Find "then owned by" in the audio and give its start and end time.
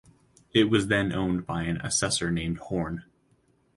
0.95-1.61